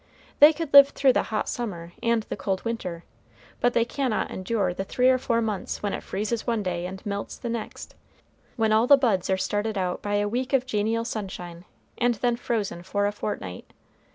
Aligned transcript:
They 0.39 0.51
could 0.51 0.73
live 0.73 0.89
through 0.89 1.13
the 1.13 1.21
hot 1.29 1.47
summer 1.47 1.93
and 2.01 2.23
the 2.23 2.35
cold 2.35 2.65
winter, 2.65 3.03
but 3.59 3.75
they 3.75 3.85
cannot 3.85 4.31
endure 4.31 4.73
the 4.73 4.83
three 4.83 5.09
or 5.11 5.19
four 5.19 5.43
months 5.43 5.83
when 5.83 5.93
it 5.93 6.01
freezes 6.01 6.47
one 6.47 6.63
day 6.63 6.87
and 6.87 7.05
melts 7.05 7.37
the 7.37 7.49
next, 7.49 7.93
when 8.55 8.71
all 8.71 8.87
the 8.87 8.97
buds 8.97 9.29
are 9.29 9.37
started 9.37 9.77
out 9.77 10.01
by 10.01 10.15
a 10.15 10.27
week 10.27 10.53
of 10.53 10.65
genial 10.65 11.05
sunshine, 11.05 11.65
and 11.99 12.15
then 12.15 12.35
frozen 12.35 12.81
for 12.81 13.05
a 13.05 13.11
fortnight. 13.11 13.71